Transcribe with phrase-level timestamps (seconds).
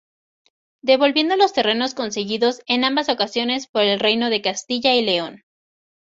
[0.81, 5.43] Devolviendo los terrenos conseguidos en ambas ocasiones por el reino de Castilla y León.